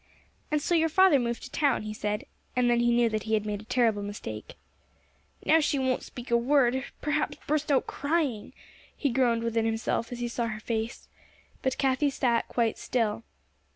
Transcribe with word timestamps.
"And 0.49 0.63
so 0.63 0.73
your 0.73 0.89
father 0.89 1.19
moved 1.19 1.43
to 1.43 1.51
town," 1.51 1.83
he 1.83 1.93
said; 1.93 2.25
and 2.55 2.71
then 2.71 2.79
he 2.79 2.89
knew 2.91 3.07
that 3.09 3.21
he 3.21 3.35
had 3.35 3.45
made 3.45 3.61
a 3.61 3.65
terrible 3.65 4.01
mistake. 4.01 4.55
"Now 5.45 5.59
she 5.59 5.77
won't 5.77 6.01
speak 6.01 6.31
a 6.31 6.37
word 6.37 6.85
perhaps 7.01 7.37
burst 7.45 7.71
out 7.71 7.85
crying," 7.85 8.53
he 8.97 9.11
groaned 9.11 9.43
within 9.43 9.65
himself, 9.67 10.11
as 10.11 10.17
he 10.19 10.27
saw 10.27 10.47
her 10.47 10.59
face. 10.59 11.07
But 11.61 11.77
Cathie 11.77 12.09
sat 12.09 12.47
quite 12.47 12.79
still. 12.79 13.21